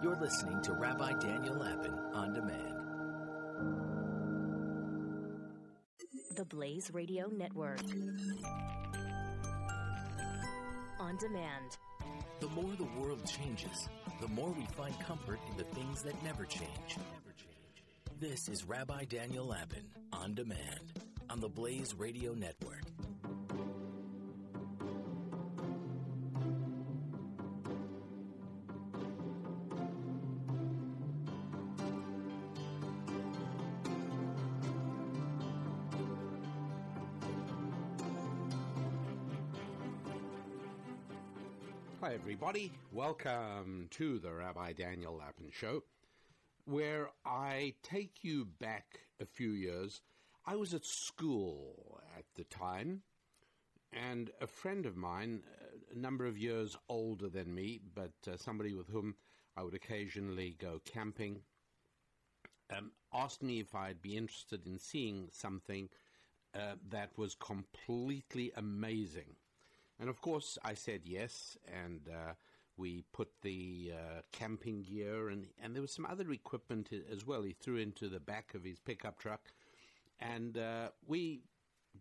[0.00, 2.74] You're listening to Rabbi Daniel Lapin on demand.
[6.36, 7.80] The Blaze Radio Network.
[11.00, 11.78] On demand.
[12.38, 13.88] The more the world changes,
[14.20, 16.96] the more we find comfort in the things that never change.
[18.20, 20.92] This is Rabbi Daniel Lapin on demand
[21.28, 22.77] on the Blaze Radio Network.
[42.48, 42.72] Everybody.
[42.92, 45.82] Welcome to the Rabbi Daniel Lapin Show,
[46.64, 50.00] where I take you back a few years.
[50.46, 53.02] I was at school at the time,
[53.92, 55.42] and a friend of mine,
[55.94, 59.16] a number of years older than me, but uh, somebody with whom
[59.54, 61.42] I would occasionally go camping,
[62.74, 65.90] um, asked me if I'd be interested in seeing something
[66.54, 69.36] uh, that was completely amazing.
[70.00, 72.34] And of course, I said yes, and uh,
[72.76, 77.42] we put the uh, camping gear and, and there was some other equipment as well.
[77.42, 79.52] He threw into the back of his pickup truck,
[80.20, 81.42] and uh, we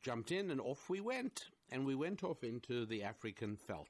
[0.01, 1.45] jumped in and off we went.
[1.69, 3.87] And we went off into the African veld.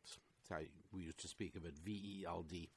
[0.49, 0.61] How
[0.91, 2.69] we used to speak of it, V E L D.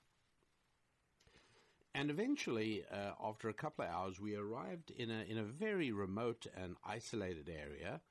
[1.95, 5.91] And eventually, uh, after a couple of hours, we arrived in a in a very
[5.91, 8.03] remote and isolated area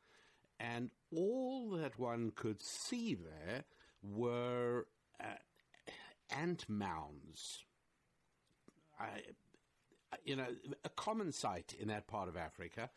[0.60, 3.64] and all that one could see there
[4.04, 4.88] were
[5.22, 5.38] uh,
[6.32, 7.64] ant mounds.
[9.00, 9.22] I,
[10.26, 10.48] you know,
[10.84, 12.90] a common sight in that part of Africa,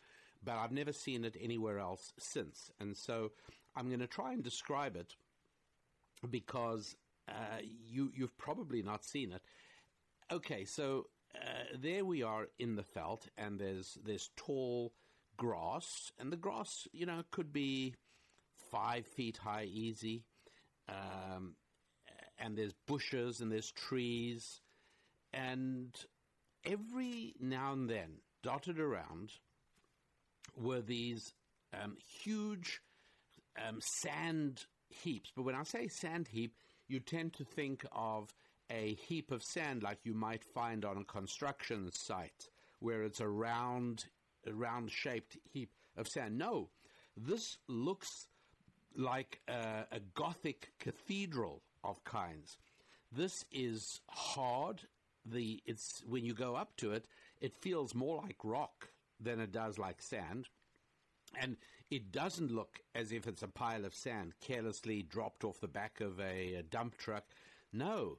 [0.43, 2.71] but I've never seen it anywhere else since.
[2.79, 3.31] And so
[3.75, 5.15] I'm going to try and describe it
[6.29, 6.95] because
[7.29, 9.41] uh, you you've probably not seen it.
[10.31, 14.93] Okay, so uh, there we are in the veld, and there's there's tall
[15.37, 17.95] grass, and the grass, you know, could be
[18.71, 20.23] five feet high, easy.
[20.89, 21.55] Um,
[22.37, 24.61] and there's bushes and there's trees,
[25.33, 25.95] and
[26.65, 29.33] every now and then, dotted around,
[30.57, 31.33] were these
[31.73, 32.81] um, huge
[33.57, 35.31] um, sand heaps.
[35.35, 36.55] But when I say sand heap,
[36.87, 38.33] you tend to think of
[38.69, 42.49] a heap of sand like you might find on a construction site,
[42.79, 44.05] where it's a round
[44.51, 46.37] round shaped heap of sand.
[46.37, 46.69] No,
[47.15, 48.27] this looks
[48.95, 52.57] like a, a, Gothic cathedral of kinds.
[53.11, 54.81] This is hard.
[55.25, 57.05] The it's when you go up to it,
[57.39, 58.89] it feels more like rock
[59.19, 60.49] than it does like sand.
[61.39, 61.57] And
[61.89, 66.01] it doesn't look as if it's a pile of sand carelessly dropped off the back
[66.01, 67.25] of a, a dump truck.
[67.71, 68.17] No,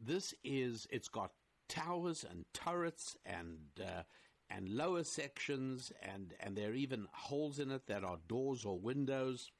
[0.00, 1.32] this is, it's got
[1.68, 4.02] towers and turrets and uh,
[4.48, 8.78] and lower sections, and, and there are even holes in it that are doors or
[8.78, 9.50] windows.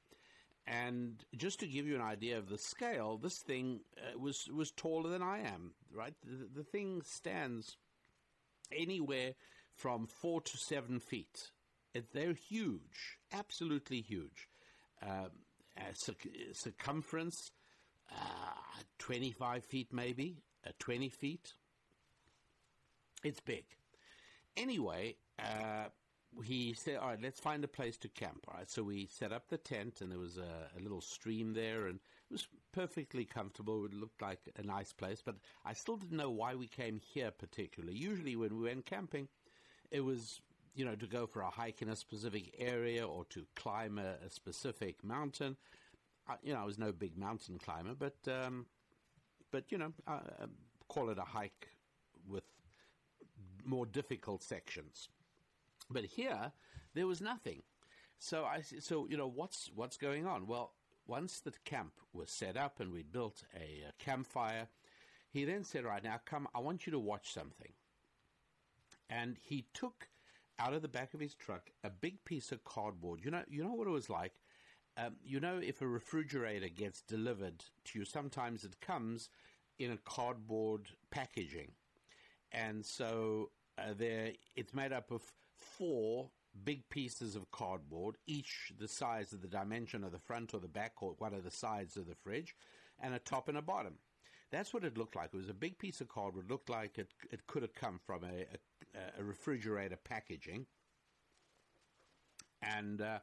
[0.67, 4.73] And just to give you an idea of the scale, this thing uh, was was
[4.73, 5.75] taller than I am.
[5.93, 7.77] Right, the, the thing stands
[8.73, 9.35] anywhere
[9.75, 11.53] from four to seven feet.
[11.95, 14.49] It, they're huge, absolutely huge.
[15.03, 15.31] Um,
[15.95, 17.53] circ- circumference,
[18.11, 21.53] uh, twenty-five feet, maybe uh, twenty feet.
[23.23, 23.65] It's big
[24.57, 25.89] anyway, uh,
[26.45, 29.33] he said, "All right, let's find a place to camp." All right, so we set
[29.33, 33.25] up the tent, and there was a, a, little stream there, and it was perfectly
[33.25, 33.85] comfortable.
[33.85, 37.31] It looked like a nice place, but I still didn't know why we came here
[37.31, 37.97] particularly.
[37.97, 39.29] Usually, when we went camping,
[39.91, 40.41] it was
[40.75, 44.17] you know to go for a hike in a specific area or to climb a,
[44.27, 45.57] a specific mountain.
[46.29, 48.67] I, you know, I was no big mountain climber, but um,
[49.51, 50.21] but you know, uh,
[50.89, 51.69] call it a hike
[52.29, 52.45] with
[53.67, 55.09] more difficult sections.
[55.91, 56.53] But here,
[56.95, 57.63] there was nothing.
[58.19, 60.47] So I so you know what's what's going on?
[60.47, 60.73] Well,
[61.07, 64.69] once the camp was set up and we built a, a campfire,
[65.31, 66.49] he then said, "Right now, come.
[66.55, 67.73] I want you to watch something."
[69.09, 70.09] And he took
[70.59, 73.21] out of the back of his truck a big piece of cardboard.
[73.23, 74.33] You know, you know what it was like.
[74.97, 79.29] Um, you know, if a refrigerator gets delivered to you, sometimes it comes
[79.79, 81.73] in a cardboard packaging,
[82.51, 85.23] and so uh, there, it's made up of
[85.59, 86.31] four
[86.65, 90.69] big pieces of cardboard, each the size of the dimension of the front or the
[90.69, 92.55] back or one of the sides of the fridge,
[93.01, 93.95] and a top and a bottom.
[94.51, 95.31] That's what it looked like.
[95.33, 96.47] It was a big piece of cardboard.
[96.47, 98.47] It looked like it, it could have come from a,
[98.97, 100.67] a, a refrigerator packaging.
[102.63, 103.19] And uh,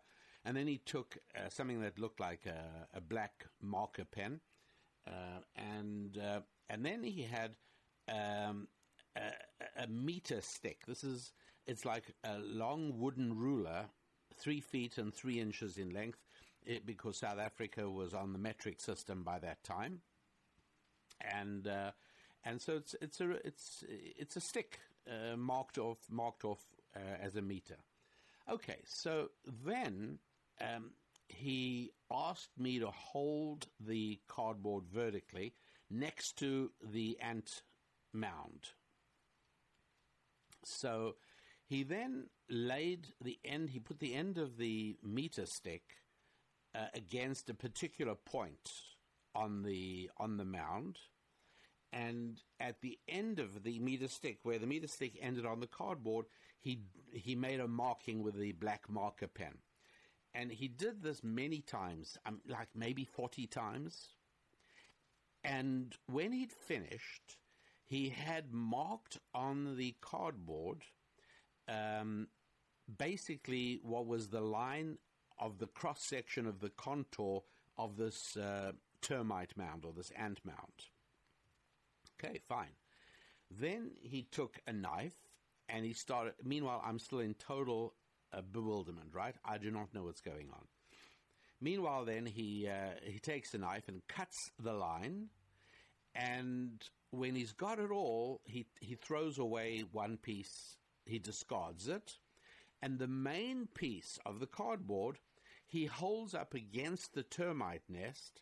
[0.46, 4.42] and then he took uh, something that looked like a, a black marker pen,
[5.08, 7.56] uh, and uh, and then he had
[8.10, 8.68] um,
[9.78, 10.86] a, meter stick.
[10.88, 11.32] This is
[11.66, 13.86] it's like a long wooden ruler,
[14.36, 16.20] three feet and three inches in length,
[16.66, 20.02] it, because South Africa was on the metric system by that time,
[21.22, 21.92] and uh,
[22.44, 26.60] and so it's it's a it's it's a stick uh, marked off marked off
[26.96, 27.78] uh, as a meter.
[28.52, 29.30] Okay, so
[29.66, 30.20] then
[30.62, 30.92] um,
[31.30, 35.54] he asked me to hold the cardboard vertically
[35.90, 37.64] next to the ant
[38.12, 38.72] mound.
[40.66, 41.16] So
[41.66, 45.84] he then laid the end, he put the end of the meter stick
[46.76, 48.72] uh, against a particular point
[49.36, 51.00] on the, on the mound.
[51.92, 55.68] And at the end of the meter stick, where the meter stick ended on the
[55.68, 56.26] cardboard,
[56.60, 56.80] he,
[57.12, 59.60] he made a marking with the black marker pen.
[60.34, 64.08] And he did this many times, um, like maybe 40 times.
[65.44, 67.38] And when he'd finished,
[67.86, 70.84] he had marked on the cardboard
[71.68, 72.28] um,
[72.98, 74.98] basically what was the line
[75.40, 77.44] of the cross section of the contour
[77.78, 78.72] of this uh,
[79.02, 80.88] termite mound or this ant mound.
[82.24, 82.76] Okay, fine.
[83.50, 85.16] Then he took a knife
[85.70, 86.34] and he started.
[86.44, 87.94] Meanwhile, I'm still in total
[88.32, 89.36] uh, bewilderment, right?
[89.46, 90.66] I do not know what's going on.
[91.62, 95.30] Meanwhile, then he uh, he takes a knife and cuts the line,
[96.16, 96.84] and
[97.14, 100.78] when he's got it all, he he throws away one piece.
[101.06, 102.18] He discards it,
[102.82, 105.20] and the main piece of the cardboard
[105.66, 108.42] he holds up against the termite nest,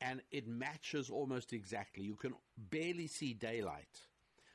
[0.00, 2.04] and it matches almost exactly.
[2.04, 4.00] You can barely see daylight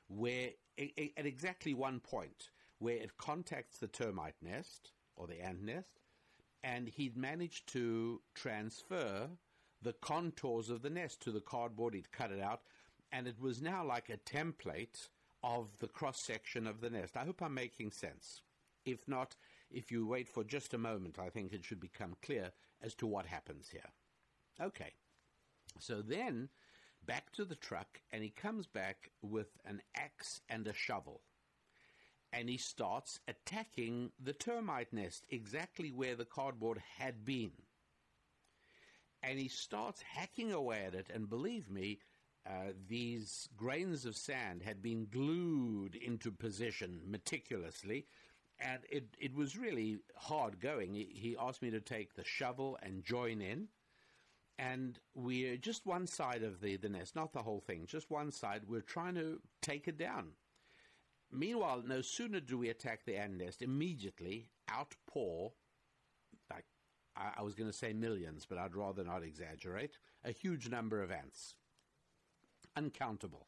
[0.08, 2.50] where at exactly one point
[2.80, 6.02] where it contacts the termite nest or the ant nest,
[6.64, 9.30] and he'd managed to transfer
[9.82, 11.94] the contours of the nest to the cardboard.
[11.94, 12.62] He'd cut it out,
[13.12, 15.10] and it was now like a template
[15.44, 17.18] of the cross section of the nest.
[17.18, 18.42] I hope I'm making sense.
[18.86, 19.36] If not,
[19.70, 23.08] if you wait for just a moment, I think it should become clear as to
[23.08, 23.90] what happens here.
[24.60, 24.94] Okay.
[25.80, 26.50] So then
[27.06, 31.22] back to the truck, and he comes back with an axe and a shovel
[32.34, 37.52] and he starts attacking the termite nest exactly where the cardboard had been.
[39.22, 42.00] And he starts hacking away at it, and believe me,
[42.46, 48.08] uh, these grains of sand had been glued into position meticulously,
[48.60, 50.94] and it, it was really hard going.
[50.94, 53.68] He, he asked me to take the shovel and join in,
[54.58, 58.32] and we're just one side of the, the nest, not the whole thing, just one
[58.32, 58.64] side.
[58.68, 60.30] We're trying to take it down.
[61.32, 65.54] Meanwhile, no sooner do we attack the ant nest, immediately outpour,
[66.52, 66.66] like
[67.16, 71.02] I, I was going to say millions, but I'd rather not exaggerate, a huge number
[71.02, 71.56] of ants,
[72.76, 73.48] uncountable.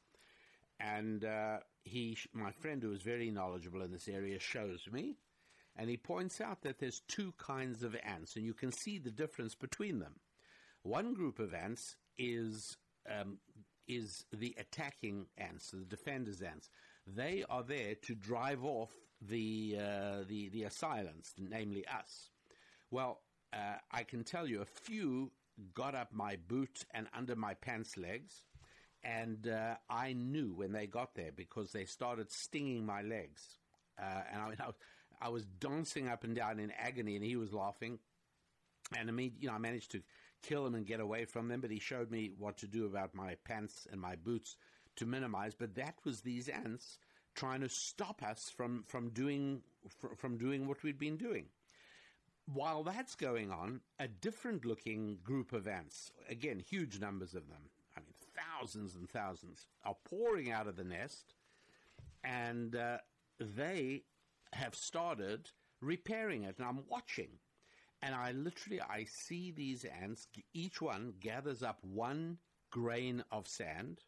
[0.80, 5.16] And uh, he, my friend, who is very knowledgeable in this area, shows me,
[5.76, 9.12] and he points out that there's two kinds of ants, and you can see the
[9.12, 10.16] difference between them.
[10.84, 12.78] One group of ants is
[13.10, 13.38] um,
[13.88, 16.70] is the attacking ants, the defenders ants.
[17.08, 18.92] They are there to drive off
[19.22, 22.30] the uh, the the assailants, namely us.
[22.92, 23.22] Well,
[23.54, 25.32] uh, I can tell you a few
[25.74, 28.44] got up my boot and under my pants legs,
[29.04, 33.58] and uh, I knew when they got there because they started stinging my legs,
[34.02, 37.54] uh, and I, I, I was dancing up and down in agony, and he was
[37.54, 38.00] laughing.
[38.98, 40.02] And I mean, you know, I managed to
[40.44, 43.16] kill him and get away from them, but he showed me what to do about
[43.16, 44.58] my pants and my boots
[44.98, 46.98] to minimize, but that was these ants
[47.36, 49.62] trying to stop us from, from doing,
[50.00, 51.46] fr- from doing what we'd been doing.
[52.46, 57.70] While that's going on, a different looking group of ants, again, huge numbers of them,
[58.64, 61.34] thousands and thousands, are pouring out of the nest,
[62.24, 62.98] and uh,
[63.40, 64.04] they
[64.54, 65.50] have started
[65.82, 66.56] repairing it.
[66.58, 67.30] And I'm watching,
[68.02, 70.28] and I literally I see these ants.
[70.54, 72.38] Each one gathers up one
[72.72, 74.00] grain of sand,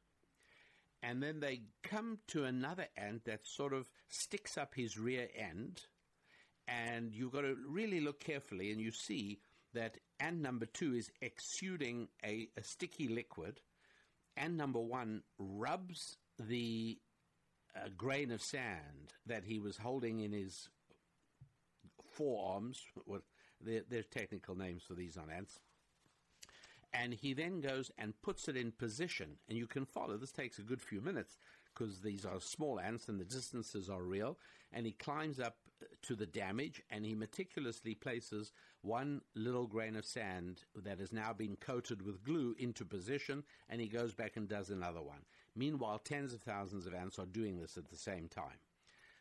[1.03, 5.81] and then they come to another ant that sort of sticks up his rear end,
[6.67, 9.39] and you've got to really look carefully, and you see
[9.73, 13.59] that ant number two is exuding a, a sticky liquid.
[14.37, 16.99] Ant number one rubs the
[17.75, 20.69] uh, grain of sand that he was holding in his
[22.13, 22.81] forearms.
[23.05, 23.21] What
[23.61, 25.59] there, there's technical names for these on ants
[26.95, 29.37] and he then goes and puts it in position.
[29.49, 30.17] And you can follow.
[30.17, 31.37] This takes a good few minutes
[31.73, 34.37] because these are small ants and the distances are real.
[34.71, 35.57] And he climbs up
[36.03, 38.53] to the damage and he meticulously places
[38.85, 43.43] one little grain of sand that has now been coated with glue into position.
[43.69, 45.25] And he goes back and does another one.
[45.55, 48.59] Meanwhile, tens of thousands of ants are doing this at the same time.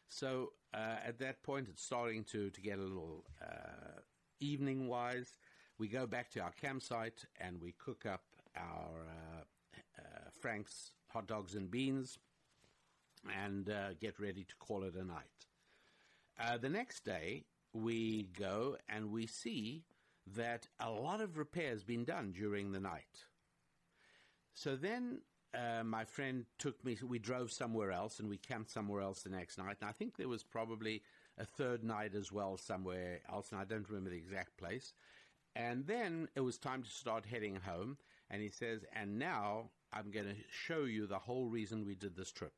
[0.08, 4.00] So uh, at that point, it's starting to, to get a little uh,
[4.40, 5.38] evening wise.
[5.78, 8.22] We go back to our campsite and we cook up
[8.56, 9.42] our uh,
[9.98, 12.18] uh Frank's hot dogs and beans
[13.44, 15.46] and uh, get ready to call it a night.
[16.38, 17.44] Uh, the next day,
[17.74, 19.84] we go and we see
[20.34, 23.26] that a lot of repairs been done during the night.
[24.54, 25.20] So then
[25.52, 29.30] uh, my friend took me, we drove somewhere else and we camped somewhere else the
[29.30, 29.76] next night.
[29.80, 31.02] And I think there was probably
[31.36, 34.94] a third night as well somewhere else, and I don't remember the exact place.
[35.56, 37.96] And then it was time to start heading home.
[38.30, 42.16] And he says, And now I'm going to show you the whole reason we did
[42.16, 42.54] this trip.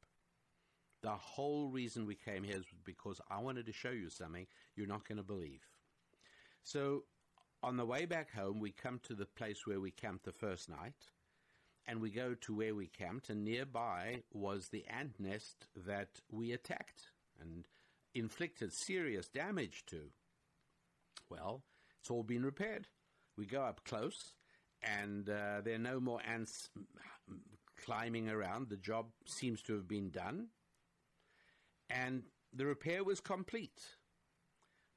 [1.06, 4.88] The whole reason we came here is because I wanted to show you something you're
[4.88, 5.60] not going to believe.
[6.64, 7.04] So
[7.62, 10.68] on the way back home, we come to the place where we camped the first
[10.68, 10.96] night
[11.86, 16.50] and we go to where we camped, and nearby was the ant nest that we
[16.50, 17.68] attacked and
[18.12, 20.10] inflicted serious damage to.
[21.30, 21.62] Well,
[22.00, 22.88] it's all been repaired.
[23.38, 24.32] We go up close,
[24.82, 26.68] and uh, there are no more ants
[27.84, 28.70] climbing around.
[28.70, 30.48] The job seems to have been done,
[31.90, 33.82] and the repair was complete.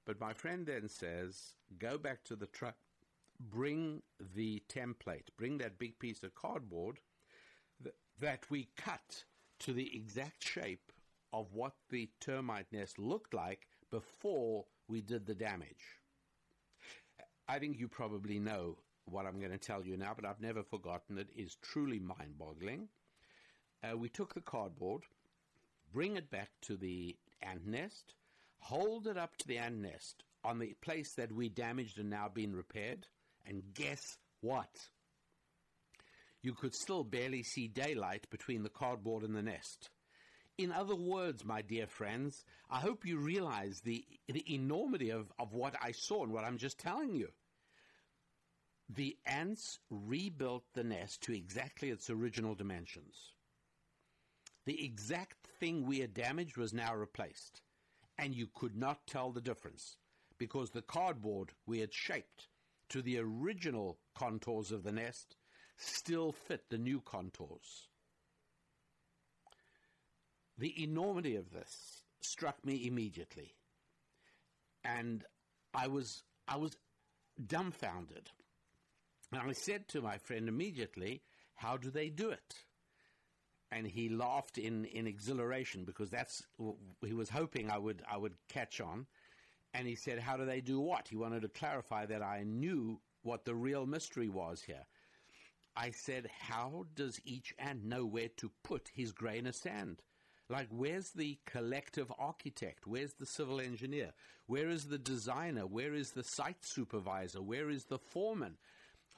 [0.05, 2.75] But my friend then says, go back to the truck
[3.39, 4.01] bring
[4.35, 6.99] the template, bring that big piece of cardboard
[7.81, 9.23] th- that we cut
[9.59, 10.91] to the exact shape
[11.31, 15.99] of what the termite nest looked like before we did the damage.
[17.47, 20.63] I think you probably know what I'm going to tell you now, but I've never
[20.63, 21.29] forgotten it.
[21.35, 21.41] it.
[21.41, 22.89] Is truly mind boggling.
[23.83, 25.03] Uh, we took the cardboard,
[25.93, 28.13] bring it back to the ant nest,
[28.59, 32.29] hold it up to the ant nest on the place that we damaged and now
[32.29, 33.07] been repaired,
[33.45, 34.89] and guess what?
[36.41, 39.89] You could still barely see daylight between the cardboard and the nest.
[40.57, 45.53] In other words, my dear friends, I hope you realize the, the enormity of, of
[45.53, 47.29] what I saw and what I'm just telling you.
[48.89, 53.15] The ants rebuilt the nest to exactly its original dimensions.
[54.69, 57.63] The exact thing we had damaged was now replaced,
[58.19, 59.97] and you could not tell the difference
[60.37, 62.49] because the cardboard we had shaped
[62.89, 65.37] to the original contours of the nest
[65.75, 67.87] still fit the new contours.
[70.55, 73.55] The enormity of this struck me immediately.
[74.83, 75.25] And
[75.73, 76.77] I was, I was
[77.43, 78.29] dumbfounded.
[79.31, 81.23] And I said to my friend immediately,
[81.55, 82.53] How do they do it?
[83.71, 86.43] And he laughed in, in exhilaration because that's
[87.05, 89.05] he was hoping I would I would catch on.
[89.73, 91.07] And he said, How do they do what?
[91.07, 94.85] He wanted to clarify that I knew what the real mystery was here.
[95.75, 100.01] I said, How does each ant know where to put his grain of sand?
[100.49, 102.87] Like, where's the collective architect?
[102.87, 104.13] Where's the civil engineer?
[104.47, 105.67] Where is the designer?
[105.67, 107.39] Where is the site supervisor?
[107.39, 108.57] Where is the foreman?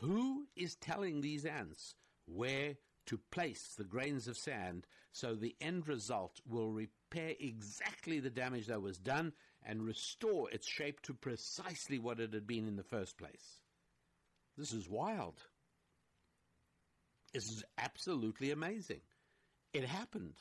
[0.01, 5.87] Who is telling these ants where to place the grains of sand so the end
[5.87, 11.99] result will repair exactly the damage that was done and restore its shape to precisely
[11.99, 13.59] what it had been in the first place.
[14.57, 15.43] This is wild.
[17.33, 19.01] This is absolutely amazing.
[19.73, 20.35] It happened,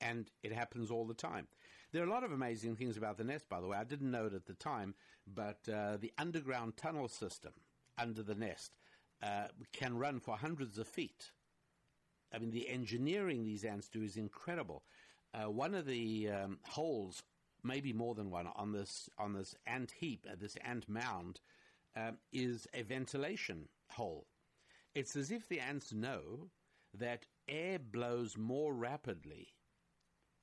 [0.00, 1.46] and it happens all the time.
[1.92, 3.76] There are a lot of amazing things about the nest, by the way.
[3.76, 4.94] I didn't know it at the time,
[5.26, 7.52] but uh, the underground tunnel system
[7.98, 8.78] under the nest
[9.22, 11.30] uh, can run for hundreds of feet.
[12.32, 14.82] I mean, the engineering these ants do is incredible.
[15.34, 17.22] Uh, one of the um, holes
[17.64, 21.40] maybe more than one on this on this ant heap, uh, this ant mound,
[21.96, 24.26] um, is a ventilation hole.
[24.94, 26.50] It's as if the ants know
[26.94, 29.48] that air blows more rapidly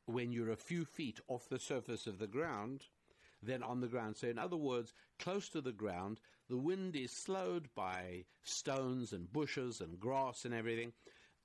[0.05, 2.85] when you're a few feet off the surface of the ground
[3.43, 4.17] than on the ground.
[4.17, 6.19] So, in other words, close to the ground,
[6.49, 10.93] the wind is slowed by stones and bushes and grass and everything.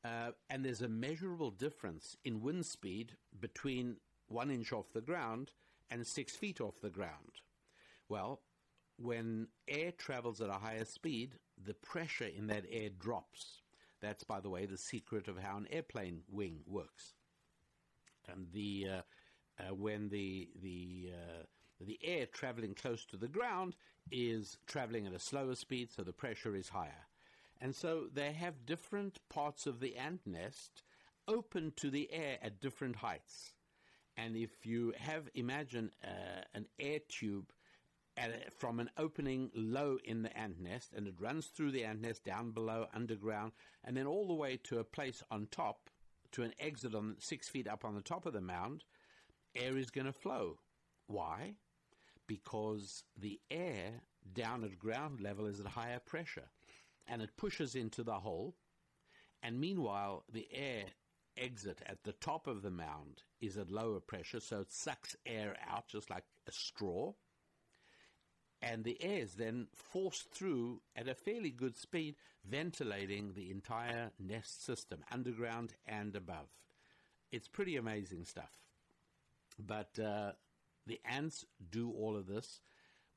[0.04, 3.96] Uh, and there's a measurable difference in wind speed between
[4.28, 5.52] one inch off the ground
[5.90, 7.40] and six feet off the ground.
[8.08, 8.42] Well,
[8.98, 13.62] when air travels at a higher speed, the pressure in that air drops.
[14.00, 17.14] That's, by the way, the secret of how an airplane wing works.
[18.28, 19.02] And the uh,
[19.62, 21.42] uh, when the the uh,
[21.80, 23.76] the air traveling close to the ground
[24.10, 27.06] is traveling at a slower speed, so the pressure is higher.
[27.64, 30.82] And so they have different parts of the ant nest
[31.26, 33.54] open to the air at different heights.
[34.18, 37.52] And if you have, imagine uh, an air tube
[38.18, 42.02] a, from an opening low in the ant nest, and it runs through the ant
[42.02, 43.52] nest down below, underground,
[43.82, 45.88] and then all the way to a place on top
[46.32, 48.84] to an exit on six feet up on the top of the mound,
[49.56, 50.58] air is going to flow.
[51.06, 51.54] Why?
[52.26, 54.02] Because the air
[54.34, 56.50] down at ground level is at higher pressure
[57.06, 58.56] and it pushes into the hole.
[59.42, 60.84] And meanwhile, the air
[61.36, 65.56] exit at the top of the mound is at lower pressure, so it sucks air
[65.68, 67.12] out just like a straw.
[68.62, 72.16] And the air is then forced through at a fairly good speed,
[72.48, 76.48] ventilating the entire nest system, underground and above.
[77.30, 78.52] It's pretty amazing stuff.
[79.58, 80.32] But uh,
[80.86, 82.60] the ants do all of this.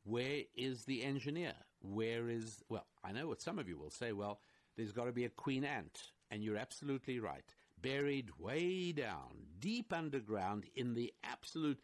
[0.03, 1.53] Where is the engineer?
[1.81, 4.39] Where is, well, I know what some of you will say, well,
[4.75, 6.11] there's got to be a queen ant.
[6.29, 7.53] And you're absolutely right.
[7.81, 11.79] Buried way down, deep underground in the absolute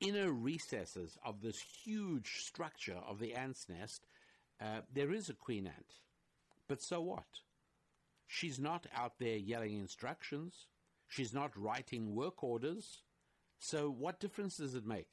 [0.00, 4.06] inner recesses of this huge structure of the ant's nest,
[4.60, 5.94] uh, there is a queen ant.
[6.68, 7.26] But so what?
[8.26, 10.66] She's not out there yelling instructions.
[11.08, 13.02] She's not writing work orders.
[13.58, 15.08] So what difference does it make?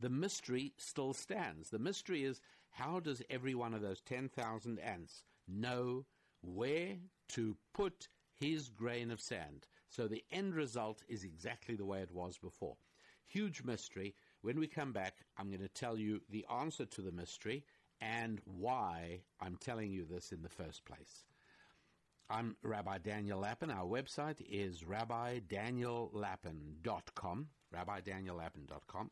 [0.00, 1.70] The mystery still stands.
[1.70, 2.40] The mystery is
[2.72, 6.06] how does every one of those 10,000 ants know
[6.40, 6.96] where
[7.28, 9.68] to put his grain of sand?
[9.88, 12.78] So the end result is exactly the way it was before.
[13.26, 14.14] Huge mystery.
[14.40, 17.64] When we come back, I'm going to tell you the answer to the mystery
[18.00, 21.24] and why I'm telling you this in the first place.
[22.30, 23.68] I'm Rabbi Daniel Lapin.
[23.70, 29.10] Our website is rabbidaniellapin.com, rabbidaniellapin.com.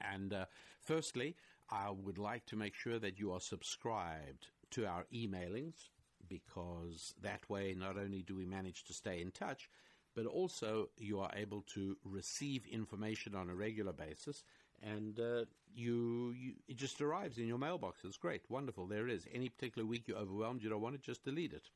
[0.00, 0.46] And uh,
[0.80, 1.36] firstly,
[1.70, 5.88] I would like to make sure that you are subscribed to our emailings
[6.28, 9.70] because that way not only do we manage to stay in touch,
[10.14, 14.44] but also you are able to receive information on a regular basis
[14.82, 15.44] and uh,
[15.74, 18.04] you, you, it just arrives in your mailbox.
[18.04, 18.86] It's great, wonderful.
[18.86, 19.26] There it is.
[19.32, 21.68] Any particular week you're overwhelmed, you don't want it, just delete it.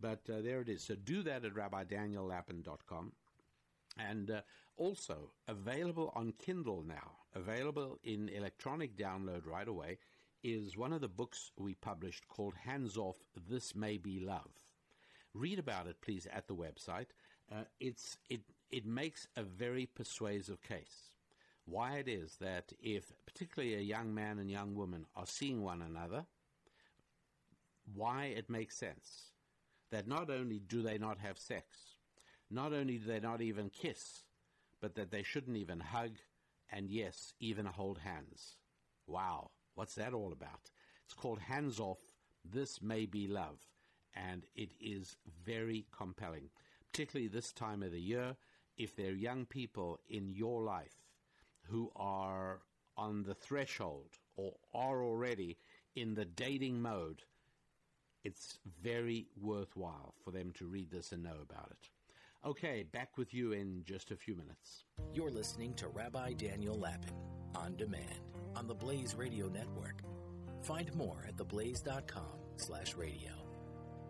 [0.00, 0.82] But uh, there it is.
[0.82, 3.12] So do that at rabbidaniellapin.com.
[3.98, 4.40] And uh,
[4.76, 9.98] also available on Kindle now, available in electronic download right away,
[10.42, 13.16] is one of the books we published called Hands Off
[13.48, 14.50] This May Be Love.
[15.34, 17.08] Read about it, please, at the website.
[17.52, 21.10] Uh, it's, it, it makes a very persuasive case.
[21.66, 25.82] Why it is that if, particularly a young man and young woman, are seeing one
[25.82, 26.24] another,
[27.94, 29.32] why it makes sense
[29.90, 31.76] that not only do they not have sex,
[32.50, 34.22] not only do they not even kiss,
[34.80, 36.12] but that they shouldn't even hug,
[36.70, 38.56] and yes, even hold hands.
[39.06, 40.70] Wow, what's that all about?
[41.04, 41.98] It's called Hands Off,
[42.44, 43.60] This May Be Love,
[44.14, 46.50] and it is very compelling,
[46.90, 48.36] particularly this time of the year.
[48.76, 50.96] If there are young people in your life
[51.62, 52.60] who are
[52.96, 55.58] on the threshold or are already
[55.94, 57.22] in the dating mode,
[58.24, 61.90] it's very worthwhile for them to read this and know about it.
[62.44, 64.84] Okay, back with you in just a few minutes.
[65.12, 67.14] You're listening to Rabbi Daniel Lapin
[67.56, 68.20] on demand
[68.54, 70.02] on the Blaze Radio Network.
[70.62, 73.32] Find more at theblaze.com slash radio.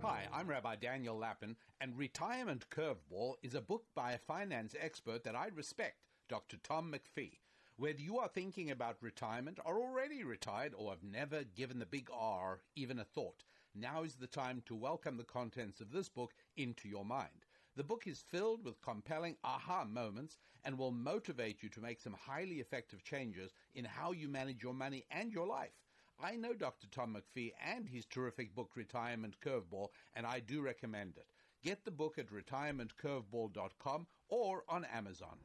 [0.03, 5.25] Hi, I'm Rabbi Daniel Lapin, and Retirement Curveball is a book by a finance expert
[5.25, 5.97] that I respect,
[6.29, 6.59] Dr.
[6.63, 7.39] Tom McPhee.
[7.79, 12.11] Whether you are thinking about retirement, are already retired, or have never given the big
[12.13, 16.35] R even a thought, now is the time to welcome the contents of this book
[16.57, 17.46] into your mind.
[17.77, 22.15] The book is filled with compelling aha moments and will motivate you to make some
[22.15, 25.75] highly effective changes in how you manage your money and your life.
[26.19, 26.87] I know Dr.
[26.91, 31.27] Tom McPhee and his terrific book Retirement Curveball, and I do recommend it.
[31.63, 35.37] Get the book at retirementcurveball.com or on Amazon.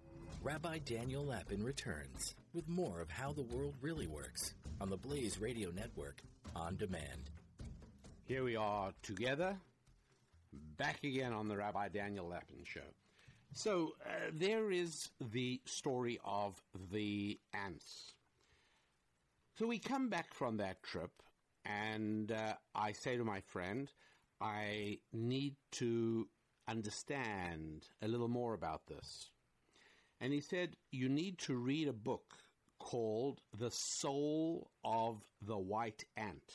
[0.41, 5.38] Rabbi Daniel Lapin returns with more of how the world really works on the Blaze
[5.39, 6.22] Radio Network
[6.56, 7.30] on demand.
[8.24, 9.58] Here we are together,
[10.54, 12.82] back again on the Rabbi Daniel Lapin show.
[13.54, 16.62] So uh, there is the story of
[16.92, 18.14] the ants.
[19.58, 21.12] So we come back from that trip,
[21.66, 23.92] and uh, I say to my friend,
[24.40, 26.28] I need to
[26.68, 29.30] understand a little more about this.
[30.22, 32.38] And he said, You need to read a book
[32.80, 36.54] called The Soul of the White Ant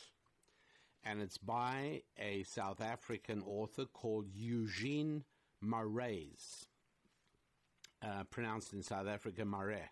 [1.07, 5.23] and it's by a South African author called Eugene
[5.61, 6.37] Marais,
[8.03, 9.89] uh, pronounced in South Africa Marais.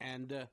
[0.00, 0.44] And uh,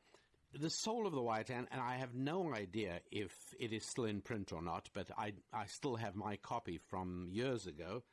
[0.57, 4.05] the soul of the white ant, and I have no idea if it is still
[4.05, 8.03] in print or not, but I, I still have my copy from years ago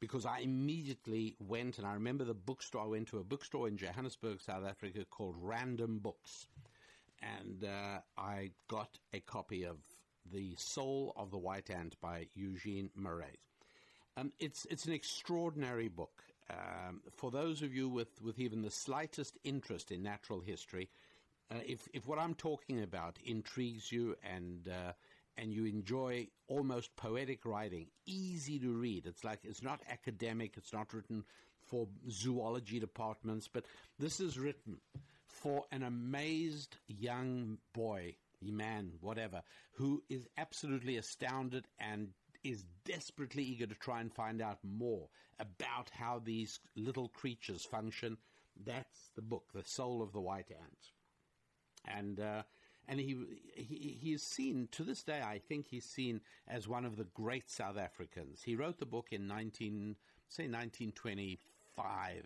[0.00, 3.76] because I immediately went, and I remember the bookstore, I went to a bookstore in
[3.76, 6.46] Johannesburg, South Africa called Random Books.
[7.22, 9.78] And uh, I got a copy of
[10.32, 13.38] the Soul of the White Ant by Eugene Marais.
[14.16, 16.22] Um, it's it's an extraordinary book.
[16.48, 20.88] Um, for those of you with, with even the slightest interest in natural history,
[21.50, 24.92] uh, if if what I'm talking about intrigues you and uh,
[25.36, 29.06] and you enjoy almost poetic writing, easy to read.
[29.06, 30.56] It's like it's not academic.
[30.56, 31.24] It's not written
[31.66, 33.64] for zoology departments, but
[33.98, 34.78] this is written
[35.26, 38.14] for an amazed young boy,
[38.52, 42.08] man, whatever, who is absolutely astounded and
[42.44, 48.16] is desperately eager to try and find out more about how these little creatures function.
[48.64, 50.92] That's the book, The Soul of the White Ant.
[51.84, 52.42] And, uh,
[52.88, 53.16] and he,
[53.54, 57.06] he, he is seen, to this day, I think he's seen as one of the
[57.14, 58.42] great South Africans.
[58.42, 59.96] He wrote the book in 19,
[60.28, 62.22] say 1925.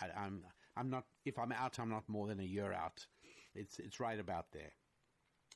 [0.00, 0.42] I, I'm,
[0.76, 3.06] I'm not, if I'm out, I'm not more than a year out.
[3.54, 4.72] It's, it's right about there.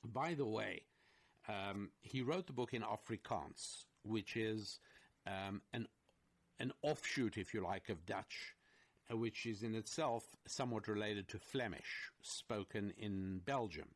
[0.04, 0.82] By the way,
[1.48, 4.78] um, he wrote the book in Afrikaans, which is
[5.26, 5.86] um, an
[6.60, 8.54] an offshoot, if you like, of Dutch,
[9.10, 13.88] uh, which is in itself somewhat related to Flemish, spoken in Belgium.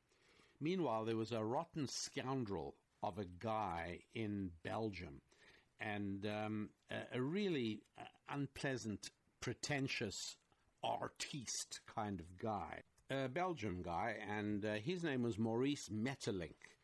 [0.60, 5.20] Meanwhile, there was a rotten scoundrel of a guy in Belgium,
[5.80, 9.10] and um, a, a, really uh, unpleasant,
[9.40, 10.36] pretentious
[10.84, 16.76] artiste kind of guy, a Belgium guy, and uh, his name was Maurice Maeterlinck.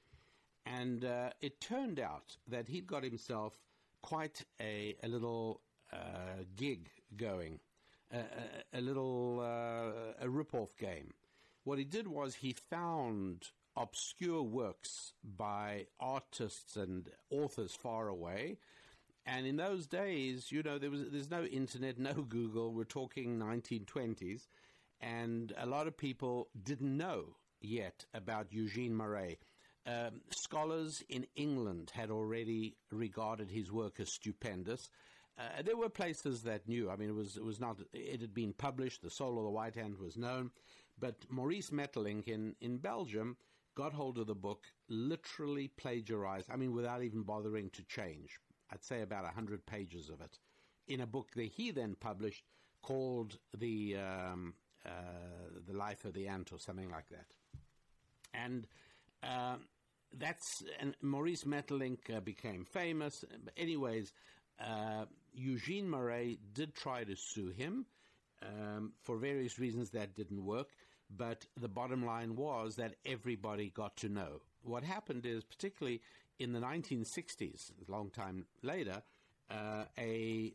[0.66, 3.54] And uh, it turned out that he'd got himself
[4.02, 5.60] quite a, a little
[5.92, 7.60] uh, gig going,
[8.12, 11.14] a, a, a little uh, a rip-off game.
[11.64, 18.58] What he did was he found obscure works by artists and authors far away.
[19.24, 22.72] And in those days, you know, there was there's no internet, no Google.
[22.72, 24.46] We're talking 1920s,
[25.00, 29.38] and a lot of people didn't know yet about Eugene Marais.
[29.86, 34.90] Um, scholars in England had already regarded his work as stupendous.
[35.38, 36.90] Uh, there were places that knew.
[36.90, 37.78] I mean, it was it was not.
[37.92, 39.02] It had been published.
[39.02, 40.50] The Soul of the White Ant was known,
[40.98, 43.36] but Maurice Maeterlinck in in Belgium
[43.76, 46.50] got hold of the book, literally plagiarized.
[46.50, 48.40] I mean, without even bothering to change.
[48.70, 50.38] I'd say about hundred pages of it,
[50.88, 52.44] in a book that he then published
[52.82, 54.54] called the um,
[55.66, 57.26] the Life of the Ant or something like that,
[58.34, 58.66] and.
[59.22, 59.56] Uh,
[60.16, 63.24] that's and Maurice Maeterlinck uh, became famous.
[63.58, 64.12] Anyways,
[64.58, 67.84] uh, Eugene Marais did try to sue him
[68.42, 70.70] um, for various reasons that didn't work.
[71.16, 74.42] But the bottom line was that everybody got to know.
[74.62, 76.02] What happened is, particularly
[76.38, 79.02] in the 1960s, a long time later,
[79.50, 80.54] uh, a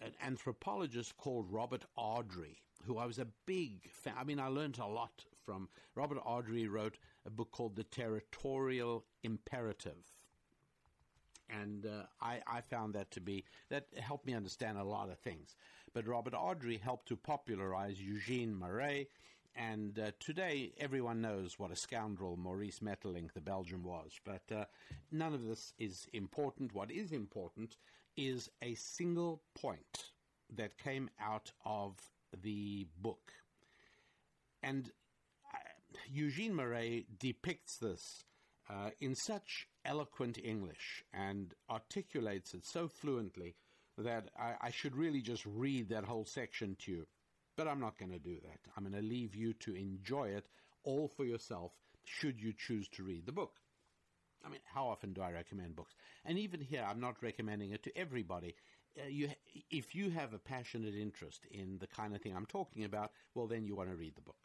[0.00, 4.14] an anthropologist called Robert Ardrey, who I was a big fan.
[4.18, 6.66] I mean, I learned a lot from Robert Ardrey.
[6.68, 10.12] Wrote a book called The Territorial Imperative.
[11.48, 15.18] And uh, I, I, found that to be, that helped me understand a lot of
[15.18, 15.54] things.
[15.94, 19.06] But Robert Ardrey helped to popularize Eugene Marais.
[19.54, 24.18] And uh, today, everyone knows what a scoundrel Maurice Maeterlinck, the Belgian, was.
[24.24, 24.64] But uh,
[25.12, 26.74] none of this is important.
[26.74, 27.76] What is important
[28.16, 30.10] is a single point
[30.54, 31.96] that came out of
[32.42, 33.32] the book.
[34.62, 34.90] And
[36.10, 38.24] Eugene Marais depicts this
[38.68, 43.54] uh, in such eloquent English and articulates it so fluently
[43.98, 47.06] that I, I should really just read that whole section to you.
[47.56, 48.58] But I'm not going to do that.
[48.76, 50.46] I'm going to leave you to enjoy it
[50.84, 51.72] all for yourself
[52.04, 53.52] should you choose to read the book.
[54.44, 55.94] I mean, how often do I recommend books?
[56.24, 58.54] And even here, I'm not recommending it to everybody.
[58.98, 59.28] Uh, you,
[59.70, 63.46] if you have a passionate interest in the kind of thing I'm talking about, well,
[63.46, 64.36] then you want to read the book.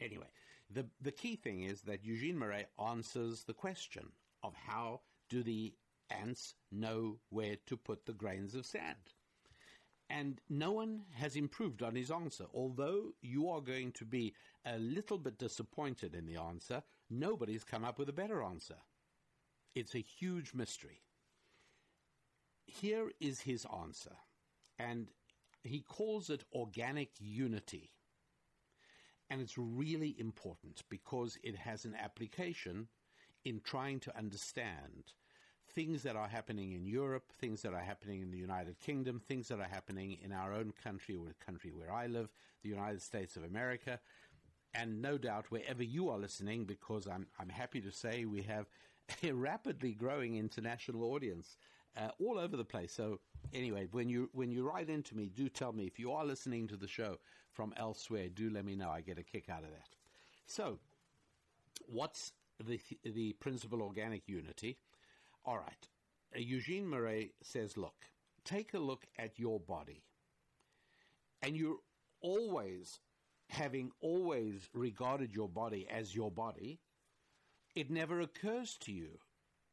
[0.00, 0.26] Anyway,
[0.70, 4.08] the, the key thing is that Eugene Marais answers the question
[4.42, 5.74] of how do the
[6.10, 9.14] ants know where to put the grains of sand?
[10.08, 12.44] And no one has improved on his answer.
[12.54, 17.84] Although you are going to be a little bit disappointed in the answer, nobody's come
[17.84, 18.76] up with a better answer.
[19.74, 21.00] It's a huge mystery.
[22.80, 24.16] Here is his answer,
[24.78, 25.08] and
[25.62, 27.92] he calls it organic unity.
[29.30, 32.88] And it's really important because it has an application
[33.44, 35.14] in trying to understand
[35.74, 39.48] things that are happening in Europe, things that are happening in the United Kingdom, things
[39.48, 42.28] that are happening in our own country or the country where I live,
[42.62, 43.98] the United States of America,
[44.74, 48.66] and no doubt wherever you are listening, because I'm, I'm happy to say we have
[49.22, 51.56] a rapidly growing international audience
[51.96, 52.92] uh, all over the place.
[52.92, 53.20] So
[53.52, 56.68] anyway, when you when you write into me, do tell me if you are listening
[56.68, 57.18] to the show
[57.52, 58.28] from elsewhere.
[58.28, 58.90] Do let me know.
[58.90, 59.96] I get a kick out of that.
[60.46, 60.78] So,
[61.86, 62.32] what's
[62.64, 64.78] the the principal organic unity?
[65.44, 65.88] All right.
[66.34, 68.06] uh, Eugene Marais says, look,
[68.44, 70.04] take a look at your body.
[71.42, 71.78] And you're
[72.20, 73.00] always,
[73.50, 76.80] having always regarded your body as your body,
[77.74, 79.18] it never occurs to you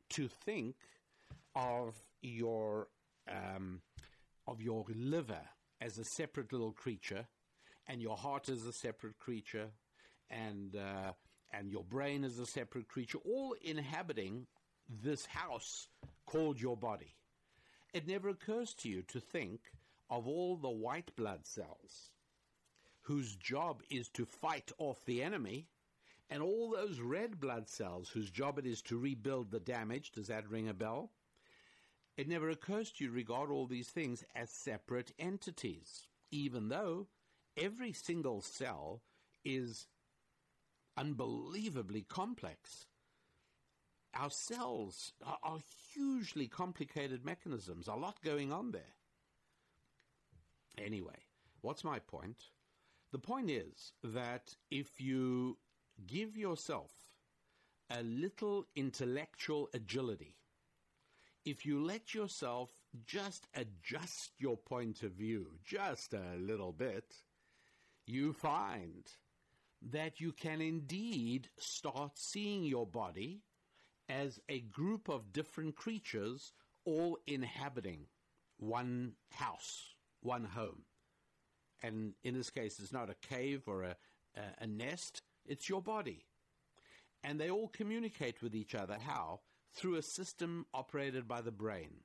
[0.09, 0.75] to think
[1.55, 2.87] of your
[3.29, 3.81] um,
[4.47, 5.41] of your liver
[5.79, 7.27] as a separate little creature,
[7.87, 9.69] and your heart as a separate creature,
[10.29, 11.11] and uh,
[11.51, 14.47] and your brain as a separate creature, all inhabiting
[14.89, 15.87] this house
[16.25, 17.15] called your body.
[17.93, 19.61] It never occurs to you to think
[20.09, 22.11] of all the white blood cells
[23.01, 25.67] whose job is to fight off the enemy,
[26.29, 30.11] and all those red blood cells whose job it is to rebuild the damage.
[30.11, 31.11] Does that ring a bell?
[32.15, 37.07] It never occurs to you to regard all these things as separate entities, even though
[37.57, 39.01] every single cell
[39.43, 39.87] is
[40.95, 42.85] unbelievably complex.
[44.13, 45.59] Our cells are, are
[45.93, 48.95] hugely complicated mechanisms, a lot going on there.
[50.77, 51.25] Anyway,
[51.61, 52.43] what's my point?
[53.11, 55.57] The point is that if you
[56.05, 56.91] give yourself
[57.89, 60.35] a little intellectual agility,
[61.45, 62.69] if you let yourself
[63.05, 67.15] just adjust your point of view just a little bit,
[68.05, 69.09] you find
[69.91, 73.41] that you can indeed start seeing your body
[74.09, 76.53] as a group of different creatures
[76.85, 78.05] all inhabiting
[78.57, 80.83] one house, one home
[81.83, 83.95] and in this case, it's not a cave or a,
[84.59, 86.25] a, nest, it's your body.
[87.23, 88.97] And they all communicate with each other.
[89.05, 89.41] How?
[89.73, 92.01] Through a system operated by the brain.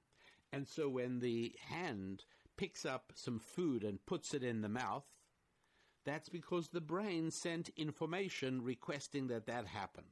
[0.53, 2.25] And so when the hand
[2.57, 5.05] picks up some food and puts it in the mouth,
[6.05, 10.05] that's because the brain sent information requesting that that happen.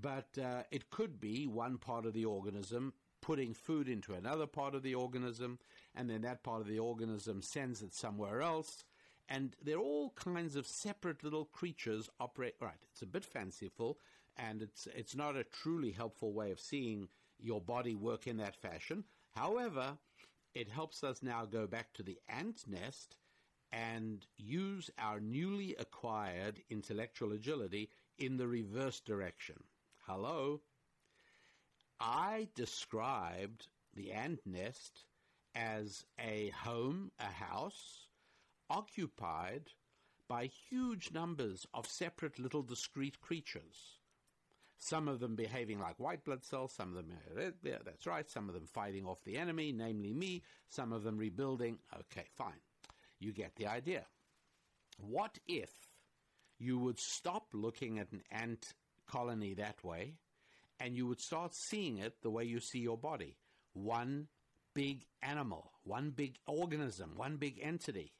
[0.00, 4.74] But uh, it could be one part of the organism putting food into another part
[4.74, 5.58] of the organism,
[5.94, 8.84] and then that part of the organism sends it somewhere else.
[9.28, 12.54] And they're all kinds of separate little creatures operate.
[12.60, 13.98] Right, it's a bit fanciful,
[14.36, 18.56] and it's it's not a truly helpful way of seeing your body work in that
[18.56, 19.04] fashion.
[19.34, 19.98] However,
[20.54, 23.16] it helps us now go back to the ant nest
[23.72, 29.56] and use our newly acquired intellectual agility in the reverse direction.
[30.06, 30.62] Hello?
[32.00, 35.04] I described the ant nest
[35.54, 38.08] as a home, a house,
[38.68, 39.72] occupied
[40.28, 43.98] by huge numbers of separate little discrete creatures.
[44.78, 47.12] Some of them behaving like white blood cells, some of them,
[47.64, 51.16] yeah, that's right, some of them fighting off the enemy, namely me, some of them
[51.16, 51.78] rebuilding.
[51.94, 52.60] Okay, fine.
[53.18, 54.04] You get the idea.
[54.98, 55.70] What if
[56.58, 58.74] you would stop looking at an ant
[59.06, 60.14] colony that way
[60.78, 63.38] and you would start seeing it the way you see your body?
[63.72, 64.28] One
[64.74, 68.12] big animal, one big organism, one big entity,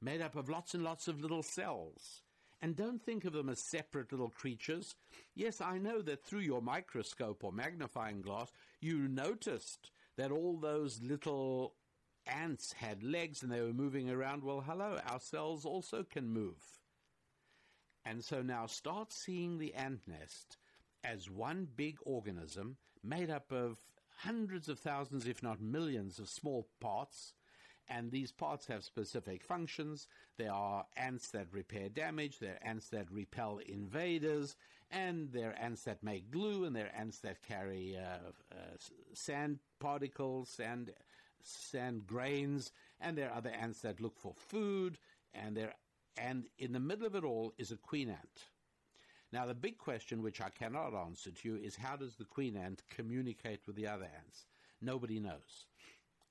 [0.00, 2.22] made up of lots and lots of little cells.
[2.62, 4.94] And don't think of them as separate little creatures.
[5.34, 11.02] Yes, I know that through your microscope or magnifying glass, you noticed that all those
[11.02, 11.74] little
[12.24, 14.44] ants had legs and they were moving around.
[14.44, 16.78] Well, hello, our cells also can move.
[18.04, 20.56] And so now start seeing the ant nest
[21.02, 23.78] as one big organism made up of
[24.18, 27.34] hundreds of thousands, if not millions, of small parts.
[27.88, 30.08] And these parts have specific functions.
[30.38, 34.56] There are ants that repair damage, there are ants that repel invaders,
[34.90, 38.76] and there are ants that make glue, and there are ants that carry uh, uh,
[39.14, 40.92] sand particles, sand,
[41.42, 44.98] sand grains, and there are other ants that look for food,
[45.34, 45.74] and there,
[46.16, 48.44] and in the middle of it all is a queen ant.
[49.32, 52.56] Now, the big question, which I cannot answer to you, is how does the queen
[52.56, 54.44] ant communicate with the other ants?
[54.82, 55.66] Nobody knows.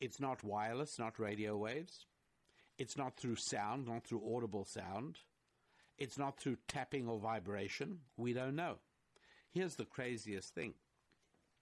[0.02, 2.08] It's not wireless, not radio waves.
[2.80, 5.20] It's not through sound, not through audible sound.
[6.00, 8.00] It's not through tapping or vibration.
[8.18, 8.78] We don't know.
[9.52, 10.74] Here's the craziest thing.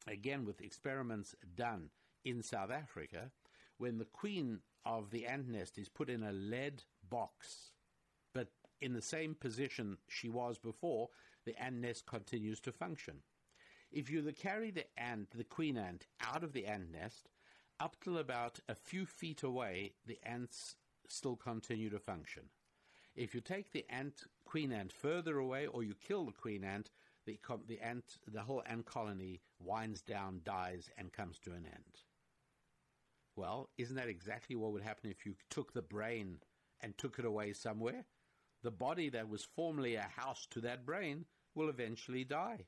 [0.08, 1.90] Again, with experiments done
[2.24, 3.32] in South Africa,
[3.78, 7.72] when the queen of the ant nest is put in a lead box,
[8.34, 8.48] but
[8.80, 11.10] in the same position she was before,
[11.46, 13.16] the ant nest continues to function.
[13.92, 17.28] If you carry the ant, the queen ant, out of the ant nest,
[17.80, 20.76] up till about a few feet away, the ants
[21.08, 22.44] still continue to function.
[23.16, 26.92] If you take the ant, queen ant further away, or you kill the queen ant,
[27.26, 27.38] the,
[27.68, 32.04] the ant, the whole ant colony winds down, dies, and comes to an end.
[33.36, 36.40] Well, isn't that exactly what would happen if you took the brain
[36.82, 38.06] and took it away somewhere?
[38.64, 42.66] The body that was formerly a house to that brain will eventually die.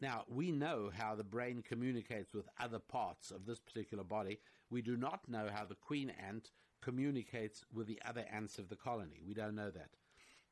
[0.00, 4.40] Now, we know how the brain communicates with other parts of this particular body.
[4.70, 6.50] We do not know how the queen ant
[6.82, 9.20] communicates with the other ants of the colony.
[9.26, 9.90] We don't know that.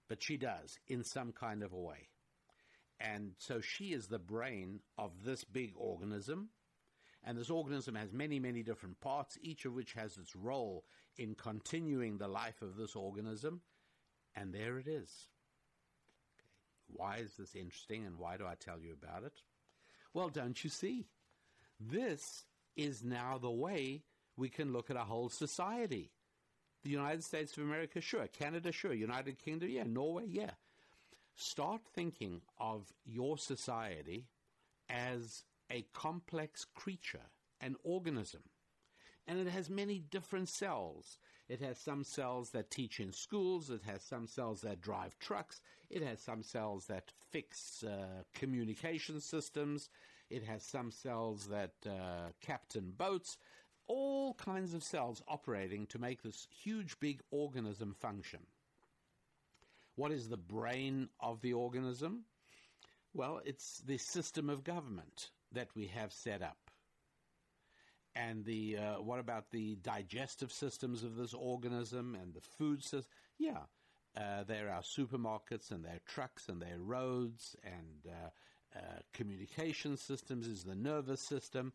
[0.08, 2.08] But she does in some kind of a way.
[3.00, 6.50] And so she is the brain of this big organism.
[7.24, 10.84] And this organism has many, many different parts, each of which has its role
[11.16, 13.60] in continuing the life of this organism.
[14.34, 15.28] And there it is.
[16.92, 19.42] Why is this interesting and why do I tell you about it?
[20.14, 21.06] Well, don't you see?
[21.80, 22.44] This
[22.76, 24.02] is now the way
[24.36, 26.10] we can look at a whole society.
[26.82, 28.26] The United States of America, sure.
[28.26, 28.92] Canada, sure.
[28.92, 29.84] United Kingdom, yeah.
[29.86, 30.50] Norway, yeah.
[31.34, 34.26] Start thinking of your society
[34.88, 38.42] as a complex creature, an organism.
[39.26, 41.18] And it has many different cells.
[41.52, 43.68] It has some cells that teach in schools.
[43.68, 45.60] It has some cells that drive trucks.
[45.90, 49.90] It has some cells that fix uh, communication systems.
[50.30, 53.36] It has some cells that uh, captain boats.
[53.86, 58.40] All kinds of cells operating to make this huge, big organism function.
[59.96, 62.24] What is the brain of the organism?
[63.12, 66.71] Well, it's the system of government that we have set up.
[68.14, 73.06] And the uh, what about the digestive systems of this organism and the food system?
[73.38, 73.62] Yeah,
[74.16, 78.80] uh, there are supermarkets and there are trucks and there are roads and uh, uh,
[79.14, 81.72] communication systems is the nervous system.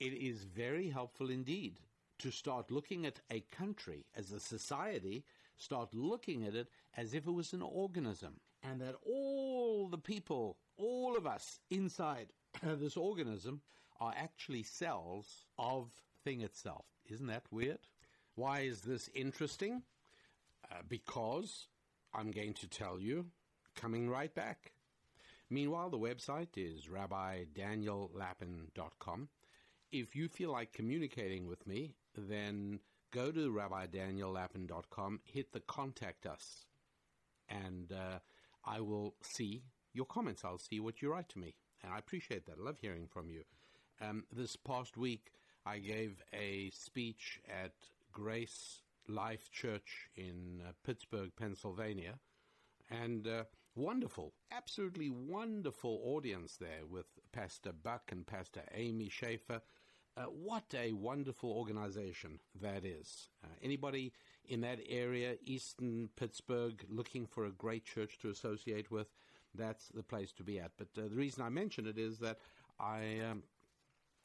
[0.00, 1.80] It is very helpful indeed
[2.18, 5.24] to start looking at a country as a society,
[5.56, 10.56] start looking at it as if it was an organism, and that all the people,
[10.76, 12.28] all of us inside
[12.62, 13.60] this organism
[14.02, 15.90] are actually cells of
[16.24, 16.86] thing itself.
[17.08, 17.78] Isn't that weird?
[18.34, 19.82] Why is this interesting?
[20.70, 21.66] Uh, because
[22.12, 23.26] I'm going to tell you
[23.76, 24.72] coming right back.
[25.50, 29.28] Meanwhile, the website is rabbidaniellapin.com.
[29.92, 32.80] If you feel like communicating with me, then
[33.12, 36.66] go to rabbidaniellapin.com, hit the contact us,
[37.48, 38.18] and uh,
[38.64, 39.62] I will see
[39.92, 40.44] your comments.
[40.44, 41.54] I'll see what you write to me.
[41.84, 42.56] And I appreciate that.
[42.60, 43.44] I love hearing from you.
[44.02, 45.32] Um, this past week,
[45.64, 47.72] I gave a speech at
[48.10, 52.14] Grace Life Church in uh, Pittsburgh, Pennsylvania,
[52.90, 53.44] and uh,
[53.76, 59.60] wonderful, absolutely wonderful audience there with Pastor Buck and Pastor Amy Schaefer.
[60.16, 63.28] Uh, what a wonderful organization that is.
[63.44, 64.12] Uh, anybody
[64.46, 69.06] in that area, Eastern Pittsburgh, looking for a great church to associate with,
[69.54, 70.72] that's the place to be at.
[70.76, 72.38] But uh, the reason I mention it is that
[72.80, 73.44] I um,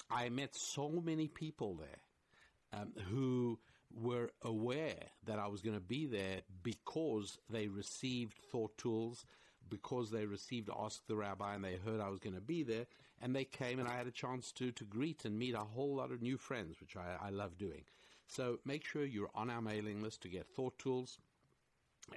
[0.10, 3.60] I met so many people there um, who
[3.93, 9.26] were aware that I was going to be there because they received thought tools,
[9.70, 12.86] because they received Ask the Rabbi and they heard I was going to be there,
[13.22, 15.96] and they came and I had a chance to, to greet and meet a whole
[15.96, 17.84] lot of new friends, which I, I love doing.
[18.28, 21.17] So make sure you're on our mailing list to get thought tools,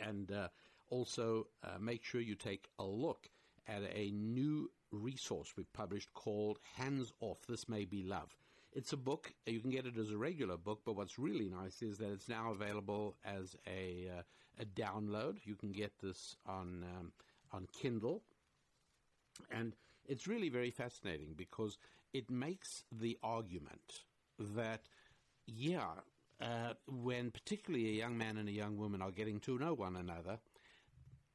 [0.00, 0.48] and uh,
[0.90, 3.28] also uh, make sure you take a look
[3.68, 8.36] at a new resource we've published called Hands Off This May Be Love.
[8.72, 9.32] It's a book.
[9.46, 12.28] You can get it as a regular book, but what's really nice is that it's
[12.28, 14.22] now available as a, uh,
[14.60, 15.38] a download.
[15.44, 17.12] You can get this on um,
[17.52, 18.22] on Kindle,
[19.50, 19.74] and
[20.06, 21.78] it's really very fascinating because
[22.12, 24.04] it makes the argument
[24.38, 24.82] that
[25.46, 25.88] yeah,
[26.40, 29.96] uh, when particularly a young man and a young woman are getting to know one
[29.96, 30.38] another,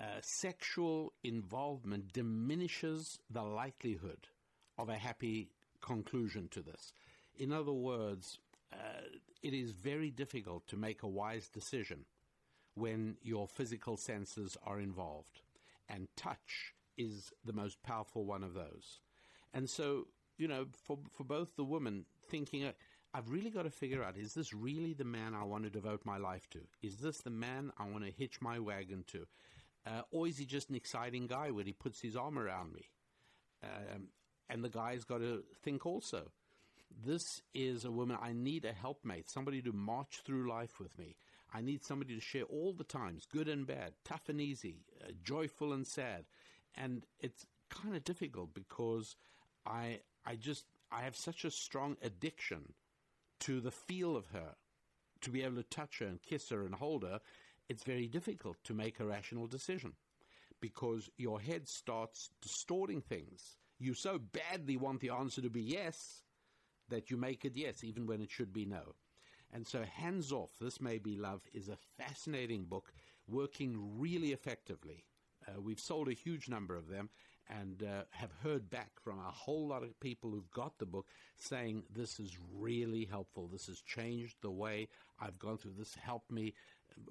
[0.05, 4.27] uh, sexual involvement diminishes the likelihood
[4.77, 5.49] of a happy
[5.81, 6.93] conclusion to this.
[7.37, 8.37] In other words,
[8.71, 9.01] uh,
[9.41, 12.05] it is very difficult to make a wise decision
[12.75, 15.41] when your physical senses are involved,
[15.89, 18.99] and touch is the most powerful one of those.
[19.53, 22.73] And so, you know, for for both the women thinking, uh,
[23.13, 26.01] I've really got to figure out: is this really the man I want to devote
[26.05, 26.59] my life to?
[26.81, 29.25] Is this the man I want to hitch my wagon to?
[29.85, 32.89] Uh, or is he just an exciting guy when he puts his arm around me?
[33.63, 34.07] Um,
[34.49, 36.31] and the guy's got to think also
[37.03, 41.15] this is a woman, I need a helpmate, somebody to march through life with me.
[41.53, 45.11] I need somebody to share all the times, good and bad, tough and easy, uh,
[45.23, 46.25] joyful and sad.
[46.75, 49.15] And it's kind of difficult because
[49.65, 52.73] I, I just, I have such a strong addiction
[53.41, 54.55] to the feel of her,
[55.21, 57.19] to be able to touch her and kiss her and hold her.
[57.67, 59.93] It's very difficult to make a rational decision
[60.61, 63.57] because your head starts distorting things.
[63.79, 66.21] You so badly want the answer to be yes
[66.89, 68.95] that you make it yes, even when it should be no.
[69.51, 72.93] And so, Hands Off, This May Be Love is a fascinating book,
[73.27, 75.05] working really effectively.
[75.47, 77.09] Uh, we've sold a huge number of them,
[77.49, 81.07] and uh, have heard back from a whole lot of people who've got the book
[81.37, 83.47] saying this is really helpful.
[83.47, 84.87] This has changed the way
[85.19, 85.73] I've gone through.
[85.77, 86.53] This helped me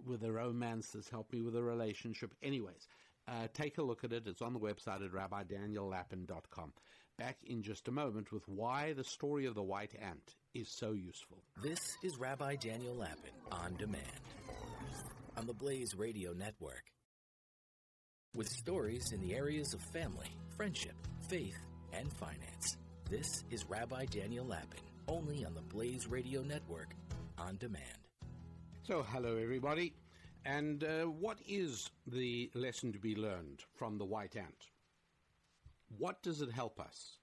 [0.07, 0.91] with a romance.
[0.91, 2.35] This helped me with a relationship.
[2.43, 2.89] Anyways,
[3.29, 4.27] uh, take a look at it.
[4.27, 6.73] It's on the website at rabbidaniellapin.com.
[7.17, 10.93] Back in just a moment with why the story of the white ant is so
[10.93, 11.39] useful.
[11.63, 14.03] This is Rabbi Daniel Lapin on demand
[15.37, 16.85] on the Blaze Radio Network.
[18.35, 20.97] With stories in the areas of family, friendship,
[21.29, 21.59] faith,
[21.93, 22.77] and finance.
[23.09, 26.95] This is Rabbi Daniel Lapin, only on the Blaze Radio Network
[27.39, 28.04] on demand.
[28.87, 29.95] So, hello everybody.
[30.45, 34.67] And uh, what is the lesson to be learned from the white ant?
[35.97, 37.17] What does it help us?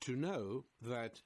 [0.00, 1.22] To know that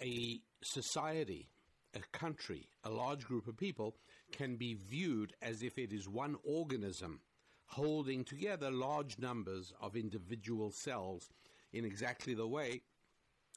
[0.00, 1.48] a society,
[1.92, 3.96] a country, a large group of people
[4.30, 7.22] can be viewed as if it is one organism
[7.66, 11.30] holding together large numbers of individual cells
[11.72, 12.82] in exactly the way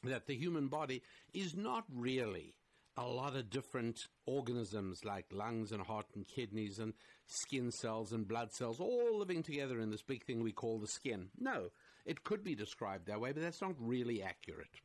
[0.04, 2.56] that the human body is not really
[3.00, 6.94] a lot of different organisms like lungs and heart and kidneys and
[7.28, 10.88] skin cells and blood cells all living together in this big thing we call the
[10.88, 11.30] skin.
[11.40, 11.70] No,
[12.06, 14.82] it could be described that way, but that's not really accurate.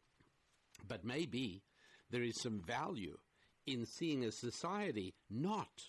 [0.86, 1.64] But maybe
[2.10, 3.18] there is some value
[3.66, 5.82] in seeing a society not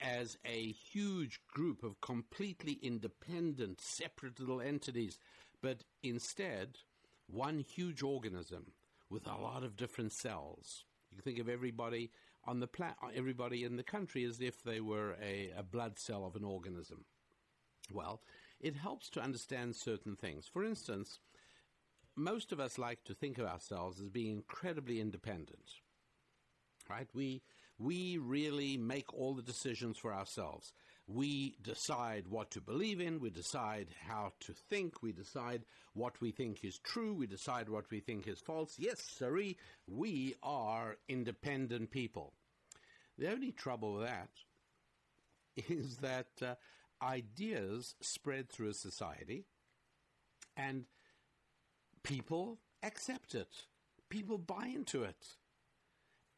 [0.00, 5.18] as a huge group of completely independent, separate little entities,
[5.60, 6.78] but instead
[7.26, 8.72] one huge organism
[9.10, 10.84] with a lot of different cells.
[11.22, 12.10] Think of everybody
[12.44, 16.24] on the pla- everybody in the country as if they were a, a blood cell
[16.24, 17.04] of an organism.
[17.92, 18.22] Well,
[18.60, 20.46] it helps to understand certain things.
[20.46, 21.20] For instance,
[22.16, 25.70] most of us like to think of ourselves as being incredibly independent.
[26.88, 27.08] Right?
[27.14, 27.42] We
[27.78, 30.72] we really make all the decisions for ourselves.
[31.10, 35.62] We decide what to believe in, we decide how to think, we decide
[35.94, 38.74] what we think is true, we decide what we think is false.
[38.78, 39.56] Yes, sirree,
[39.86, 42.34] we are independent people.
[43.16, 44.28] The only trouble with that
[45.68, 46.54] is that uh,
[47.02, 49.46] ideas spread through a society
[50.58, 50.84] and
[52.02, 53.64] people accept it.
[54.10, 55.36] People buy into it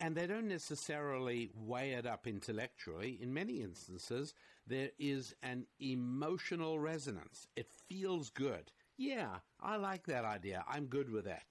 [0.01, 3.19] and they don't necessarily weigh it up intellectually.
[3.21, 4.33] In many instances,
[4.71, 7.49] there is an emotional resonance.
[7.57, 8.71] It feels good.
[8.97, 10.65] Yeah, I like that idea.
[10.69, 11.47] I'm good with that.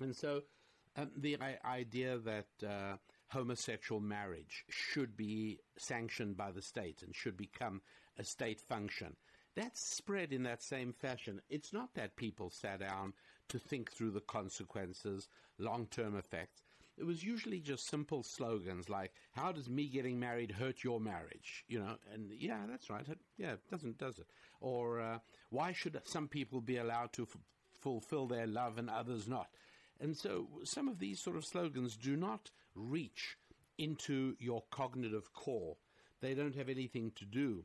[0.00, 0.42] And so
[0.96, 2.96] um, the I- idea that uh,
[3.28, 7.82] homosexual marriage should be sanctioned by the state and should become
[8.18, 9.16] a state function.
[9.54, 11.40] That's spread in that same fashion.
[11.50, 13.12] It's not that people sat down
[13.48, 15.28] to think through the consequences,
[15.58, 16.62] long term effects
[16.98, 21.64] it was usually just simple slogans like "How does me getting married hurt your marriage?"
[21.68, 23.06] You know, and yeah, that's right.
[23.36, 24.26] Yeah, it doesn't, does it?
[24.60, 25.18] Or uh,
[25.50, 27.36] why should some people be allowed to f-
[27.80, 29.48] fulfill their love and others not?
[30.00, 33.36] And so, some of these sort of slogans do not reach
[33.78, 35.76] into your cognitive core.
[36.20, 37.64] They don't have anything to do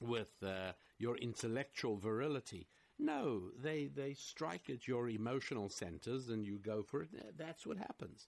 [0.00, 2.66] with uh, your intellectual virility.
[2.98, 7.10] No, they, they strike at your emotional centers and you go for it.
[7.36, 8.26] That's what happens.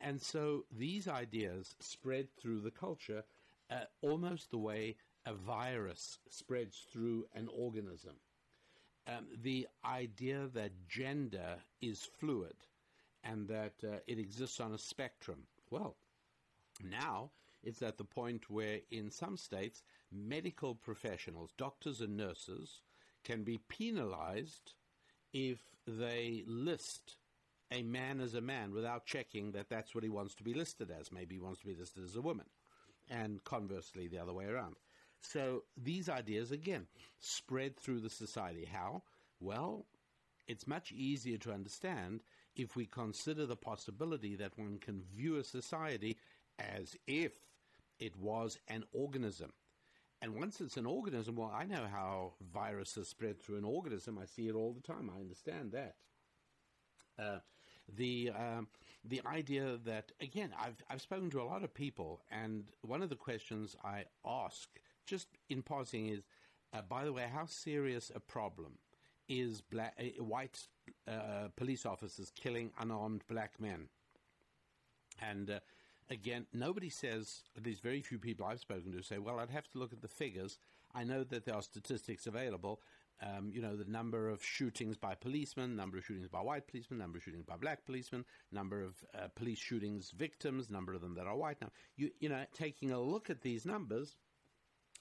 [0.00, 3.24] And so these ideas spread through the culture
[3.70, 4.96] uh, almost the way
[5.26, 8.16] a virus spreads through an organism.
[9.06, 12.54] Um, the idea that gender is fluid
[13.24, 15.46] and that uh, it exists on a spectrum.
[15.70, 15.96] Well,
[16.82, 17.30] now
[17.62, 22.80] it's at the point where in some states, medical professionals, doctors and nurses,
[23.24, 24.74] can be penalized
[25.32, 27.16] if they list
[27.70, 30.90] a man as a man without checking that that's what he wants to be listed
[30.90, 31.10] as.
[31.10, 32.46] Maybe he wants to be listed as a woman,
[33.08, 34.76] and conversely, the other way around.
[35.20, 36.86] So these ideas, again,
[37.20, 38.68] spread through the society.
[38.70, 39.02] How?
[39.40, 39.86] Well,
[40.46, 42.20] it's much easier to understand
[42.56, 46.18] if we consider the possibility that one can view a society
[46.58, 47.32] as if
[47.98, 49.52] it was an organism.
[50.22, 54.18] And once it's an organism, well, I know how viruses spread through an organism.
[54.22, 55.10] I see it all the time.
[55.12, 55.96] I understand that.
[57.18, 57.38] Uh,
[57.96, 58.68] the um,
[59.04, 63.10] the idea that again, I've I've spoken to a lot of people, and one of
[63.10, 64.68] the questions I ask,
[65.06, 66.22] just in passing, is,
[66.72, 68.78] uh, by the way, how serious a problem
[69.28, 70.68] is black uh, white
[71.08, 73.88] uh, police officers killing unarmed black men?
[75.20, 75.60] And uh,
[76.12, 79.68] again, nobody says, at least very few people I've spoken to say, well, I'd have
[79.70, 80.58] to look at the figures.
[80.94, 82.80] I know that there are statistics available.
[83.22, 86.98] Um, you know, the number of shootings by policemen, number of shootings by white policemen,
[86.98, 91.14] number of shootings by black policemen, number of uh, police shootings victims, number of them
[91.14, 91.60] that are white.
[91.60, 94.16] Now, you, you know, taking a look at these numbers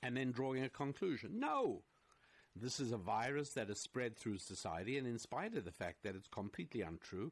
[0.04, 1.40] and then drawing a conclusion.
[1.40, 1.84] No!
[2.56, 6.04] this is a virus that has spread through society, and in spite of the fact
[6.04, 7.32] that it's completely untrue,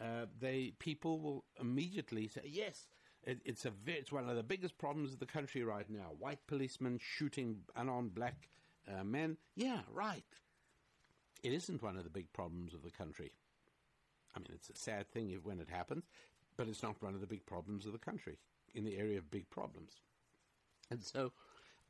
[0.00, 2.86] uh, they people will immediately say, "Yes,
[3.24, 6.10] it, it's a it's one of the biggest problems of the country right now.
[6.18, 8.48] White policemen shooting unarmed black
[8.88, 9.36] uh, men.
[9.56, 10.24] Yeah, right.
[11.42, 13.32] It isn't one of the big problems of the country.
[14.34, 16.04] I mean, it's a sad thing if, when it happens,
[16.56, 18.38] but it's not one of the big problems of the country
[18.74, 19.92] in the area of big problems.
[20.90, 21.32] And so,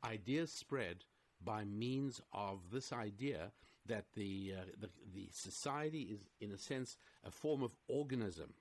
[0.03, 1.05] ideas spread
[1.43, 3.51] by means of this idea
[3.85, 8.53] that the, uh, the the society is, in a sense, a form of organism,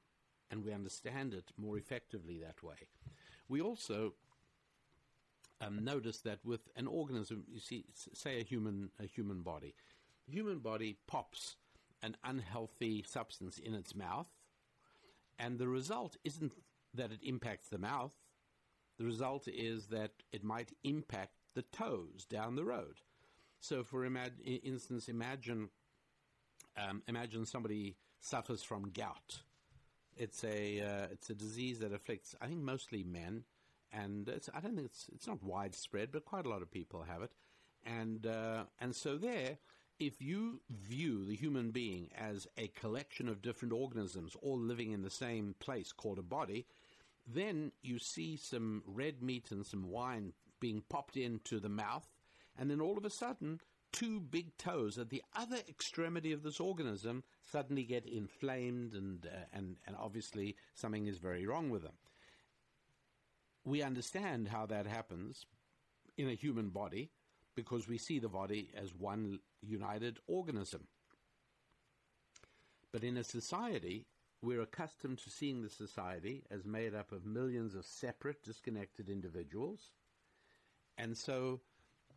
[0.51, 2.89] and we understand it more effectively that way.
[3.49, 4.15] We also
[5.61, 9.75] um, notice that with an organism, you see, say a human a human body,
[10.27, 11.57] human body pops
[12.03, 14.29] an unhealthy substance in its mouth,
[15.39, 16.53] and the result isn't
[16.95, 18.13] that it impacts the mouth.
[18.99, 23.01] The result is that it might impact the toes down the road.
[23.61, 25.71] So, for imag- instance, imagine
[26.77, 29.43] um, imagine somebody suffers from gout.
[30.19, 33.45] It's a uh, it's a disease that afflicts, I think, mostly men,
[33.93, 37.23] and I don't think it's it's not widespread, but quite a lot of people have
[37.23, 37.31] it,
[37.87, 39.59] and uh, and so there,
[40.01, 45.03] if you view the human being as a collection of different organisms all living in
[45.03, 46.67] the same place called a body,
[47.27, 52.09] then you see some red meat and some wine being popped into the mouth,
[52.59, 53.61] and then all of a sudden,
[53.93, 59.45] two big toes at the other extremity of this organism suddenly get inflamed, and uh,
[59.53, 61.97] and and obviously something is very wrong with them.
[63.65, 65.47] We understand how that happens
[66.17, 67.11] in a human body
[67.55, 70.87] because we see the body as one united organism.
[72.93, 74.07] But in a society,
[74.43, 79.91] we're accustomed to seeing the society as made up of millions of separate, disconnected individuals.
[80.97, 81.61] And so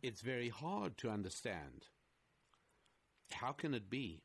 [0.02, 1.86] it's very hard to understand.
[3.32, 4.22] How can it be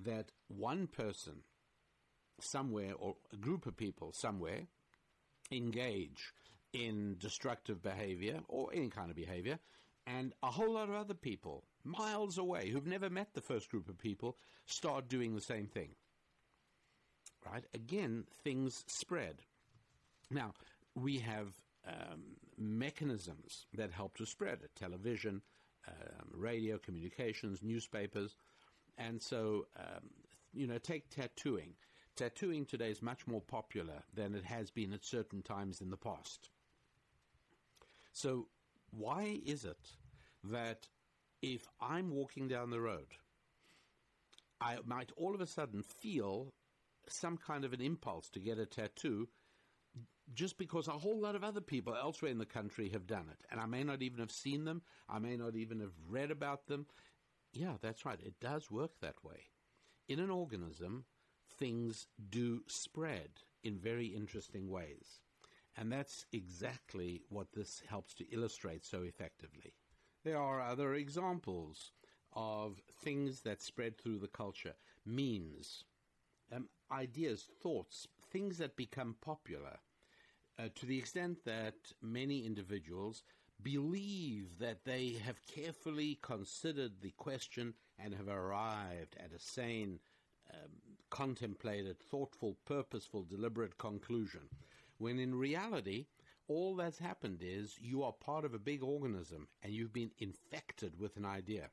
[0.00, 1.42] that one person
[2.40, 4.62] somewhere or a group of people somewhere
[5.52, 6.32] engage
[6.72, 9.58] in destructive behavior or any kind of behavior
[10.06, 13.88] and a whole lot of other people miles away who've never met the first group
[13.88, 14.36] of people
[14.66, 15.90] start doing the same thing?
[17.46, 17.64] Right?
[17.74, 19.42] Again things spread.
[20.30, 20.54] Now
[20.96, 21.48] we have
[21.86, 24.70] um, mechanisms that help to spread it.
[24.76, 25.42] Television
[25.88, 28.36] um, radio communications newspapers.
[28.98, 30.10] And so um,
[30.52, 31.74] you know take tattooing.
[32.16, 35.96] Tattooing today is much more popular than it has been at certain times in the
[35.96, 36.50] past.
[38.12, 38.46] So
[38.92, 39.90] why is it
[40.44, 40.88] that
[41.42, 43.08] if I'm walking down the road,
[44.60, 46.54] I might all of a sudden feel
[47.08, 49.28] some kind of an impulse to get a tattoo
[50.32, 53.44] just because a whole lot of other people elsewhere in the country have done it.
[53.50, 56.66] And I may not even have seen them, I may not even have read about
[56.66, 56.86] them.
[57.52, 59.50] Yeah, that's right, it does work that way.
[60.08, 61.04] In an organism,
[61.58, 63.30] things do spread
[63.62, 65.20] in very interesting ways.
[65.76, 69.74] And that's exactly what this helps to illustrate so effectively.
[70.24, 71.92] There are other examples
[72.32, 75.84] of things that spread through the culture, memes,
[76.52, 79.78] um, ideas, thoughts, things that become popular,
[80.58, 83.22] uh, to the extent that many individuals
[83.62, 89.98] believe that they have carefully considered the question and have arrived at a sane,
[90.52, 90.70] um,
[91.10, 94.48] contemplated, thoughtful, purposeful, deliberate conclusion
[94.98, 96.06] when in reality,
[96.48, 100.98] all that's happened is you are part of a big organism and you've been infected
[100.98, 101.70] with an idea.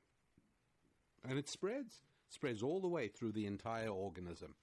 [1.27, 4.55] And it spreads, spreads all the way through the entire organism.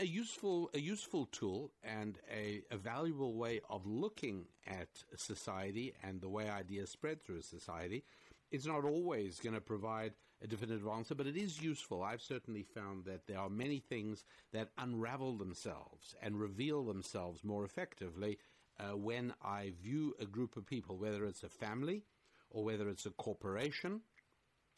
[0.00, 6.20] A, useful, a useful tool and a, a valuable way of looking at society and
[6.20, 8.02] the way ideas spread through society
[8.50, 10.12] it's not always going to provide
[10.42, 12.02] a definitive answer, but it is useful.
[12.02, 17.64] I've certainly found that there are many things that unravel themselves and reveal themselves more
[17.64, 18.38] effectively
[18.78, 22.04] uh, when I view a group of people, whether it's a family
[22.50, 24.00] or whether it's a corporation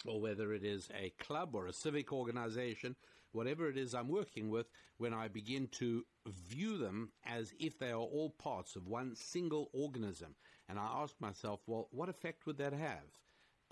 [0.05, 2.97] or whether it is a club or a civic organization,
[3.33, 4.69] whatever it is I'm working with,
[4.99, 9.71] when I begin to view them as if they are all parts of one single
[9.73, 10.35] organism.
[10.69, 13.19] And I ask myself, well, what effect would that have?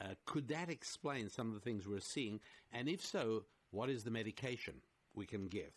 [0.00, 2.40] Uh, could that explain some of the things we're seeing?
[2.72, 4.74] And if so, what is the medication
[5.14, 5.72] we can give?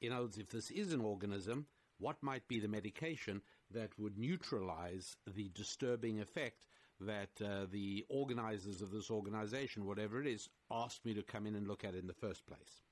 [0.00, 1.66] In other words, if this is an organism,
[1.98, 6.66] what might be the medication that would neutralize the disturbing effect
[7.00, 11.54] that uh, the organizers of this organization, whatever it is, asked me to come in
[11.54, 12.82] and look at in the first place?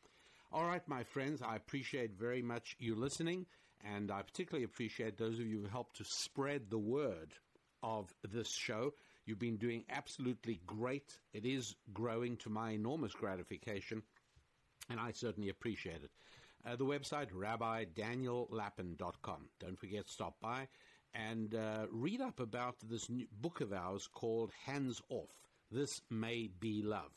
[0.51, 3.45] All right, my friends, I appreciate very much you listening,
[3.85, 7.35] and I particularly appreciate those of you who helped to spread the word
[7.83, 8.95] of this show.
[9.27, 11.19] You've been doing absolutely great.
[11.35, 14.03] It is growing to my enormous gratification,
[14.89, 16.13] and I certainly appreciate it.
[16.67, 19.51] Uh, the website, rabbidaniellapin.com.
[19.61, 20.67] Don't forget, stop by
[21.15, 25.31] and uh, read up about this new book of ours called Hands Off.
[25.71, 27.13] This May Be Love.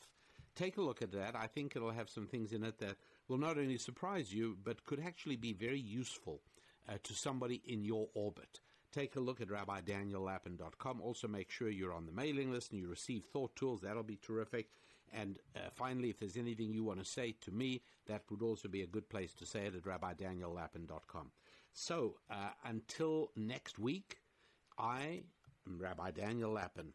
[0.54, 1.34] Take a look at that.
[1.34, 2.96] I think it'll have some things in it that
[3.28, 6.40] will not only surprise you, but could actually be very useful
[6.88, 8.60] uh, to somebody in your orbit.
[8.92, 11.00] Take a look at rabbidaniellapin.com.
[11.00, 13.80] Also, make sure you're on the mailing list and you receive thought tools.
[13.80, 14.68] That'll be terrific.
[15.14, 18.68] And uh, finally, if there's anything you want to say to me, that would also
[18.68, 21.30] be a good place to say it at rabbidaniellapin.com.
[21.72, 24.18] So, uh, until next week,
[24.78, 25.22] I
[25.66, 26.92] am Rabbi Daniel Lapin,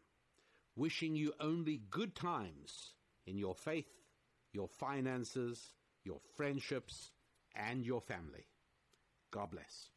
[0.76, 2.94] wishing you only good times
[3.26, 3.90] in your faith,
[4.52, 5.74] your finances,
[6.04, 7.10] your friendships,
[7.54, 8.46] and your family.
[9.32, 9.90] God bless.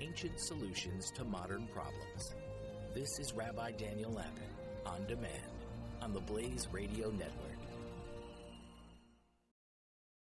[0.00, 2.34] Ancient solutions to modern problems.
[2.94, 4.42] This is Rabbi Daniel Lapin
[4.86, 5.52] on demand
[6.02, 7.53] on the Blaze Radio Network.